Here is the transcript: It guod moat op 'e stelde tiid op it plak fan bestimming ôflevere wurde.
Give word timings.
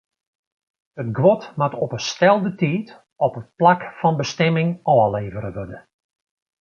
It 1.01 1.09
guod 1.17 1.41
moat 1.59 1.75
op 1.83 1.91
'e 1.95 2.01
stelde 2.09 2.51
tiid 2.59 2.87
op 3.25 3.33
it 3.41 3.47
plak 3.59 3.81
fan 3.99 4.15
bestimming 4.21 4.69
ôflevere 4.95 5.49
wurde. 5.57 5.79